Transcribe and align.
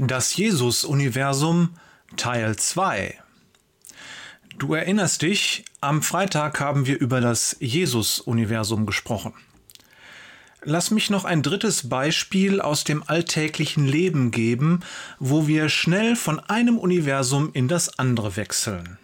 Das 0.00 0.36
Jesus-Universum 0.36 1.70
Teil 2.16 2.54
2 2.54 3.18
Du 4.56 4.74
erinnerst 4.74 5.22
dich, 5.22 5.64
am 5.80 6.02
Freitag 6.02 6.60
haben 6.60 6.86
wir 6.86 7.00
über 7.00 7.20
das 7.20 7.56
Jesus-Universum 7.58 8.86
gesprochen. 8.86 9.34
Lass 10.62 10.92
mich 10.92 11.10
noch 11.10 11.24
ein 11.24 11.42
drittes 11.42 11.88
Beispiel 11.88 12.60
aus 12.60 12.84
dem 12.84 13.02
alltäglichen 13.08 13.86
Leben 13.86 14.30
geben, 14.30 14.84
wo 15.18 15.48
wir 15.48 15.68
schnell 15.68 16.14
von 16.14 16.38
einem 16.38 16.78
Universum 16.78 17.50
in 17.52 17.66
das 17.66 17.98
andere 17.98 18.36
wechseln. 18.36 18.98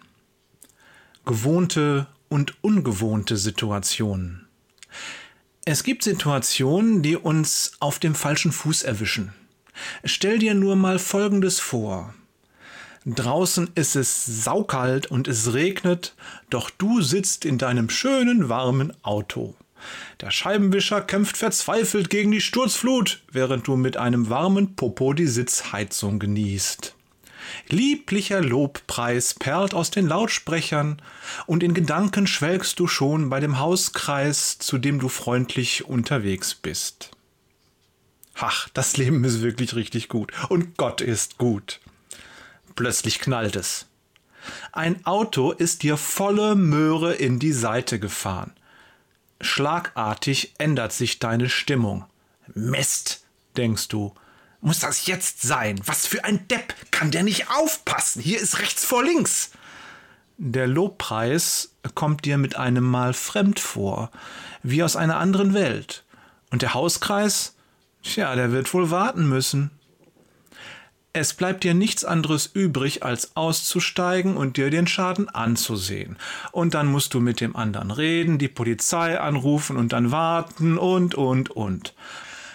Gewohnte 1.25 2.07
und 2.29 2.55
ungewohnte 2.63 3.35
Situationen. 3.35 4.47
Es 5.65 5.83
gibt 5.83 6.03
Situationen, 6.03 7.01
die 7.01 7.17
uns 7.17 7.73
auf 7.81 7.99
dem 7.99 8.15
falschen 8.15 8.53
Fuß 8.53 8.83
erwischen. 8.83 9.33
Stell 10.03 10.39
dir 10.39 10.53
nur 10.53 10.75
mal 10.75 10.99
Folgendes 10.99 11.59
vor. 11.59 12.13
Draußen 13.05 13.69
ist 13.75 13.95
es 13.95 14.25
saukalt 14.25 15.07
und 15.07 15.27
es 15.27 15.53
regnet, 15.53 16.15
doch 16.49 16.71
du 16.71 17.01
sitzt 17.01 17.45
in 17.45 17.59
deinem 17.59 17.89
schönen 17.89 18.49
warmen 18.49 18.93
Auto. 19.03 19.55
Der 20.21 20.31
Scheibenwischer 20.31 21.01
kämpft 21.01 21.37
verzweifelt 21.37 22.09
gegen 22.09 22.31
die 22.31 22.41
Sturzflut, 22.41 23.21
während 23.31 23.67
du 23.67 23.75
mit 23.75 23.97
einem 23.97 24.29
warmen 24.29 24.75
Popo 24.75 25.13
die 25.13 25.27
Sitzheizung 25.27 26.17
genießt. 26.17 26.95
Lieblicher 27.69 28.41
Lobpreis 28.41 29.35
perlt 29.35 29.75
aus 29.75 29.91
den 29.91 30.07
Lautsprechern, 30.07 30.99
und 31.45 31.61
in 31.61 31.75
Gedanken 31.75 32.25
schwelgst 32.25 32.79
du 32.79 32.87
schon 32.87 33.29
bei 33.29 33.39
dem 33.39 33.59
Hauskreis, 33.59 34.57
zu 34.57 34.79
dem 34.79 34.99
du 34.99 35.09
freundlich 35.09 35.85
unterwegs 35.85 36.55
bist. 36.55 37.14
Ach, 38.37 38.67
das 38.73 38.97
Leben 38.97 39.23
ist 39.23 39.41
wirklich 39.41 39.75
richtig 39.75 40.09
gut. 40.09 40.31
Und 40.49 40.77
Gott 40.77 41.01
ist 41.01 41.37
gut. 41.37 41.79
Plötzlich 42.75 43.19
knallt 43.19 43.55
es. 43.55 43.85
Ein 44.71 45.05
Auto 45.05 45.51
ist 45.51 45.83
dir 45.83 45.97
volle 45.97 46.55
Möhre 46.55 47.13
in 47.13 47.39
die 47.39 47.53
Seite 47.53 47.99
gefahren. 47.99 48.53
Schlagartig 49.41 50.53
ändert 50.57 50.93
sich 50.93 51.19
deine 51.19 51.49
Stimmung. 51.49 52.05
Mist, 52.53 53.25
denkst 53.57 53.87
du. 53.87 54.13
Muss 54.61 54.79
das 54.79 55.05
jetzt 55.05 55.41
sein? 55.41 55.79
Was 55.85 56.07
für 56.07 56.23
ein 56.23 56.47
Depp 56.47 56.73
kann 56.91 57.11
der 57.11 57.23
nicht 57.23 57.49
aufpassen? 57.49 58.21
Hier 58.21 58.39
ist 58.39 58.59
rechts 58.59 58.83
vor 58.83 59.03
links. 59.03 59.51
Der 60.37 60.67
Lobpreis 60.67 61.71
kommt 61.93 62.25
dir 62.25 62.37
mit 62.37 62.55
einem 62.55 62.83
Mal 62.83 63.13
fremd 63.13 63.59
vor, 63.59 64.11
wie 64.63 64.83
aus 64.83 64.95
einer 64.95 65.17
anderen 65.17 65.53
Welt. 65.53 66.03
Und 66.51 66.61
der 66.61 66.73
Hauskreis? 66.73 67.54
Tja, 68.05 68.35
der 68.35 68.51
wird 68.51 68.71
wohl 68.73 68.91
warten 68.91 69.27
müssen. 69.27 69.71
Es 71.11 71.33
bleibt 71.33 71.63
dir 71.63 71.73
nichts 71.73 72.05
anderes 72.05 72.45
übrig, 72.45 73.03
als 73.03 73.35
auszusteigen 73.35 74.37
und 74.37 74.57
dir 74.57 74.69
den 74.69 74.85
Schaden 74.85 75.27
anzusehen. 75.27 76.17
Und 76.51 76.75
dann 76.75 76.87
musst 76.87 77.13
du 77.13 77.19
mit 77.19 77.41
dem 77.41 77.55
anderen 77.55 77.89
reden, 77.89 78.37
die 78.37 78.47
Polizei 78.47 79.19
anrufen 79.19 79.75
und 79.75 79.91
dann 79.91 80.11
warten 80.11 80.77
und, 80.77 81.15
und, 81.15 81.49
und. 81.49 81.95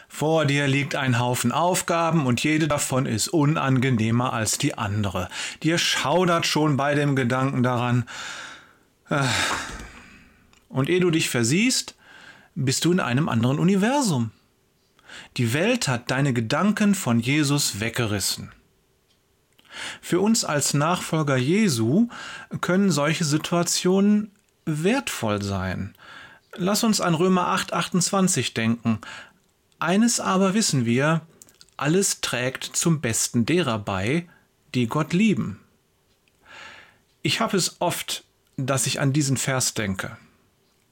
Vor 0.08 0.44
dir 0.44 0.68
liegt 0.68 0.94
ein 0.94 1.18
Haufen 1.18 1.52
Aufgaben 1.52 2.26
und 2.26 2.42
jede 2.42 2.68
davon 2.68 3.06
ist 3.06 3.28
unangenehmer 3.28 4.32
als 4.32 4.56
die 4.56 4.78
andere. 4.78 5.28
Dir 5.62 5.78
schaudert 5.78 6.46
schon 6.46 6.76
bei 6.76 6.94
dem 6.94 7.16
Gedanken 7.16 7.62
daran. 7.62 8.04
Äh. 9.08 9.24
Und 10.68 10.88
ehe 10.88 11.00
du 11.00 11.10
dich 11.10 11.28
versiehst, 11.28 11.96
bist 12.54 12.84
du 12.84 12.92
in 12.92 13.00
einem 13.00 13.28
anderen 13.28 13.58
Universum. 13.58 14.30
Die 15.36 15.52
Welt 15.52 15.88
hat 15.88 16.10
deine 16.10 16.32
Gedanken 16.32 16.94
von 16.94 17.20
Jesus 17.20 17.80
weggerissen. 17.80 18.52
Für 20.00 20.20
uns 20.20 20.44
als 20.44 20.74
Nachfolger 20.74 21.36
Jesu 21.36 22.08
können 22.60 22.90
solche 22.90 23.24
Situationen 23.24 24.32
wertvoll 24.64 25.42
sein. 25.42 25.94
Lass 26.56 26.82
uns 26.82 27.00
an 27.00 27.14
Römer 27.14 27.48
8, 27.48 27.72
28 27.72 28.54
denken. 28.54 28.98
Eines 29.78 30.20
aber 30.20 30.54
wissen 30.54 30.84
wir, 30.84 31.22
alles 31.76 32.20
trägt 32.20 32.64
zum 32.64 33.00
Besten 33.00 33.46
derer 33.46 33.78
bei, 33.78 34.28
die 34.74 34.86
Gott 34.86 35.12
lieben. 35.12 35.60
Ich 37.22 37.40
habe 37.40 37.56
es 37.56 37.80
oft, 37.80 38.24
dass 38.56 38.86
ich 38.86 39.00
an 39.00 39.12
diesen 39.12 39.36
Vers 39.36 39.74
denke. 39.74 40.16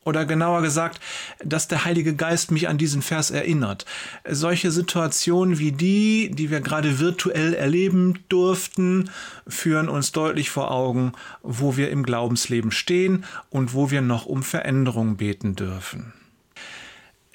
Oder 0.08 0.24
genauer 0.24 0.62
gesagt, 0.62 1.00
dass 1.44 1.68
der 1.68 1.84
Heilige 1.84 2.14
Geist 2.14 2.50
mich 2.50 2.66
an 2.66 2.78
diesen 2.78 3.02
Vers 3.02 3.30
erinnert. 3.30 3.84
Solche 4.26 4.70
Situationen 4.70 5.58
wie 5.58 5.70
die, 5.70 6.30
die 6.30 6.50
wir 6.50 6.62
gerade 6.62 6.98
virtuell 6.98 7.52
erleben 7.52 8.20
durften, 8.30 9.10
führen 9.46 9.90
uns 9.90 10.10
deutlich 10.12 10.48
vor 10.48 10.70
Augen, 10.70 11.12
wo 11.42 11.76
wir 11.76 11.90
im 11.90 12.04
Glaubensleben 12.04 12.70
stehen 12.70 13.26
und 13.50 13.74
wo 13.74 13.90
wir 13.90 14.00
noch 14.00 14.24
um 14.24 14.42
Veränderung 14.42 15.18
beten 15.18 15.56
dürfen. 15.56 16.14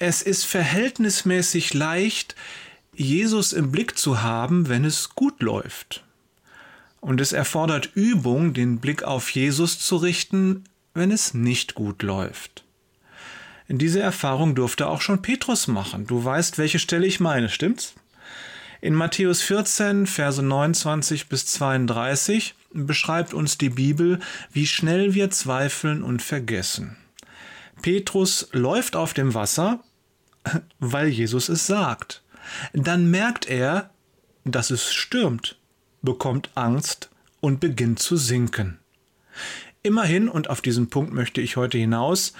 Es 0.00 0.20
ist 0.20 0.44
verhältnismäßig 0.44 1.74
leicht, 1.74 2.34
Jesus 2.92 3.52
im 3.52 3.70
Blick 3.70 3.96
zu 3.96 4.20
haben, 4.20 4.68
wenn 4.68 4.84
es 4.84 5.10
gut 5.10 5.40
läuft. 5.40 6.02
Und 7.00 7.20
es 7.20 7.32
erfordert 7.32 7.90
Übung, 7.94 8.52
den 8.52 8.80
Blick 8.80 9.04
auf 9.04 9.30
Jesus 9.30 9.78
zu 9.78 9.94
richten, 9.94 10.64
wenn 10.94 11.10
es 11.10 11.34
nicht 11.34 11.74
gut 11.74 12.02
läuft. 12.02 12.63
Diese 13.68 14.00
Erfahrung 14.00 14.54
durfte 14.54 14.88
auch 14.88 15.00
schon 15.00 15.22
Petrus 15.22 15.68
machen. 15.68 16.06
Du 16.06 16.22
weißt, 16.22 16.58
welche 16.58 16.78
Stelle 16.78 17.06
ich 17.06 17.20
meine, 17.20 17.48
stimmt's? 17.48 17.94
In 18.80 18.94
Matthäus 18.94 19.40
14, 19.40 20.06
Verse 20.06 20.42
29 20.42 21.28
bis 21.28 21.46
32 21.46 22.54
beschreibt 22.74 23.32
uns 23.32 23.56
die 23.56 23.70
Bibel, 23.70 24.20
wie 24.52 24.66
schnell 24.66 25.14
wir 25.14 25.30
zweifeln 25.30 26.02
und 26.02 26.20
vergessen. 26.20 26.96
Petrus 27.80 28.48
läuft 28.52 28.96
auf 28.96 29.14
dem 29.14 29.32
Wasser, 29.32 29.82
weil 30.78 31.08
Jesus 31.08 31.48
es 31.48 31.66
sagt. 31.66 32.22
Dann 32.74 33.10
merkt 33.10 33.46
er, 33.46 33.90
dass 34.44 34.70
es 34.70 34.92
stürmt, 34.92 35.56
bekommt 36.02 36.50
Angst 36.54 37.08
und 37.40 37.60
beginnt 37.60 38.00
zu 38.00 38.18
sinken. 38.18 38.78
Immerhin, 39.82 40.28
und 40.28 40.50
auf 40.50 40.60
diesen 40.60 40.88
Punkt 40.88 41.12
möchte 41.12 41.40
ich 41.40 41.56
heute 41.56 41.78
hinaus, 41.78 42.32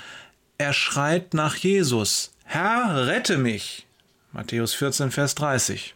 er 0.59 0.73
schreit 0.73 1.35
nach 1.35 1.57
Jesus, 1.57 2.33
Herr, 2.45 3.07
rette 3.07 3.39
mich. 3.39 3.87
Matthäus 4.33 4.75
14, 4.75 5.11
Vers 5.11 5.35
30. 5.35 5.95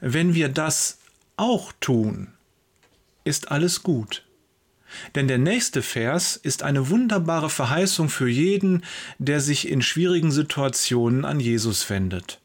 Wenn 0.00 0.34
wir 0.34 0.48
das 0.48 0.98
auch 1.36 1.72
tun, 1.80 2.32
ist 3.24 3.50
alles 3.50 3.82
gut. 3.82 4.24
Denn 5.14 5.28
der 5.28 5.38
nächste 5.38 5.82
Vers 5.82 6.36
ist 6.36 6.62
eine 6.62 6.88
wunderbare 6.88 7.50
Verheißung 7.50 8.08
für 8.08 8.28
jeden, 8.28 8.84
der 9.18 9.40
sich 9.40 9.68
in 9.68 9.82
schwierigen 9.82 10.32
Situationen 10.32 11.24
an 11.24 11.40
Jesus 11.40 11.88
wendet. 11.90 12.40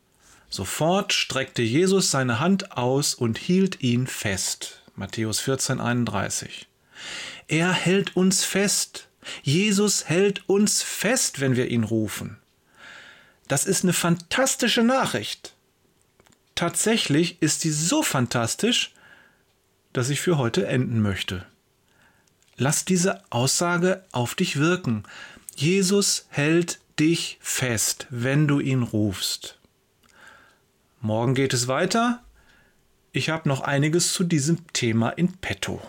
Sofort 0.50 1.14
streckte 1.14 1.62
Jesus 1.62 2.12
seine 2.12 2.40
Hand 2.40 2.74
aus 2.78 3.16
und 3.16 3.38
hielt 3.38 3.82
ihn 3.82 4.08
fest. 4.08 4.84
Matthäus 4.96 5.40
14, 5.40 5.80
31. 5.80 6.68
Er 7.48 7.72
hält 7.72 8.16
uns 8.16 8.44
fest 8.44 9.08
Jesus 9.44 10.09
hält 10.09 10.47
uns 10.47 10.81
fest, 10.81 11.39
wenn 11.39 11.56
wir 11.56 11.67
ihn 11.69 11.84
rufen. 11.84 12.38
Das 13.47 13.66
ist 13.66 13.84
eine 13.84 13.94
fantastische 13.94 14.84
Nachricht. 14.84 15.53
Tatsächlich 16.56 17.41
ist 17.41 17.61
sie 17.61 17.72
so 17.72 18.03
fantastisch, 18.03 18.94
dass 19.91 20.09
ich 20.09 20.22
für 20.22 20.38
heute 20.38 20.66
enden 20.67 21.01
möchte. 21.01 21.45
Lass 22.57 22.85
diese 22.85 23.23
Aussage 23.31 24.03
auf 24.11 24.35
dich 24.35 24.57
wirken. 24.57 25.03
Jesus 25.55 26.28
hält 26.29 26.79
dich 27.00 27.38
fest, 27.41 28.07
wenn 28.09 28.47
du 28.47 28.59
ihn 28.59 28.84
rufst. 28.84 29.58
Morgen 31.02 31.34
geht 31.34 31.53
es 31.53 31.67
weiter. 31.67 32.23
Ich 33.11 33.29
habe 33.29 33.49
noch 33.49 33.61
einiges 33.61 34.14
zu 34.14 34.23
diesem 34.23 34.66
Thema 34.73 35.09
in 35.09 35.34
petto. 35.34 35.81